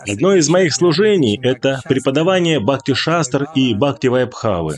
[0.00, 4.76] Одно из моих служений– это преподавание Бхакти-шастр и Бхакти-вайбхавы.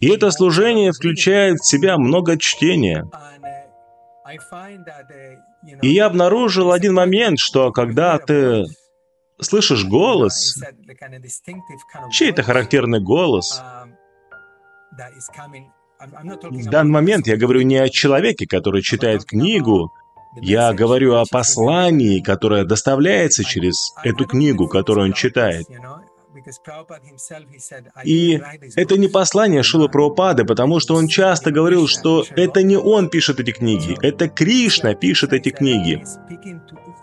[0.00, 3.08] И это служение включает в себя много чтения.
[5.82, 8.64] И я обнаружил один момент, что когда ты
[9.40, 10.58] слышишь голос,
[12.10, 13.62] чей-то характерный голос,
[15.98, 19.92] в данный момент я говорю не о человеке, который читает книгу,
[20.36, 25.66] я говорю о послании, которое доставляется через эту книгу, которую он читает.
[28.04, 28.40] И
[28.76, 33.40] это не послание Шила Прабхупады, потому что он часто говорил, что это не он пишет
[33.40, 36.02] эти книги, это Кришна пишет эти книги.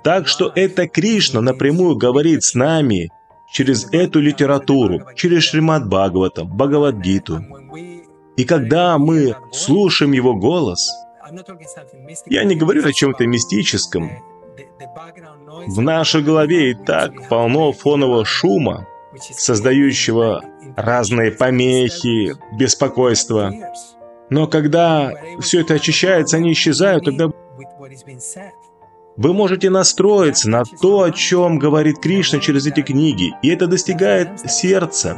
[0.04, 3.10] Так что это Кришна напрямую говорит с нами
[3.52, 7.42] через эту литературу, через Шримад Бхагаватам, Бхагавадгиту.
[8.38, 10.90] И когда мы слушаем его голос,
[12.26, 14.12] я не говорю о чем-то мистическом.
[15.68, 18.88] В нашей голове и так полно фонового шума,
[19.20, 20.44] создающего
[20.76, 23.54] разные помехи, беспокойство.
[24.30, 27.32] Но когда все это очищается, они исчезают, тогда
[29.18, 34.50] вы можете настроиться на то, о чем говорит Кришна через эти книги, и это достигает
[34.50, 35.18] сердца.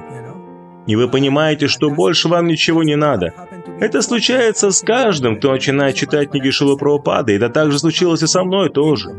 [0.88, 3.34] И вы понимаете, что больше вам ничего не надо.
[3.80, 8.44] Это случается с каждым, кто начинает читать книги Шила Прабхупады, это также случилось и со
[8.44, 9.10] мной тоже.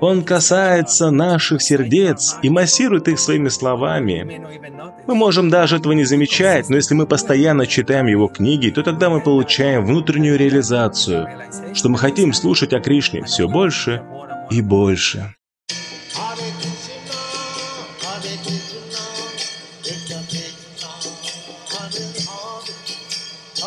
[0.00, 4.42] Он касается наших сердец и массирует их своими словами.
[5.06, 9.08] Мы можем даже этого не замечать, но если мы постоянно читаем его книги, то тогда
[9.08, 11.28] мы получаем внутреннюю реализацию,
[11.74, 14.02] что мы хотим слушать о Кришне все больше
[14.50, 15.34] и больше.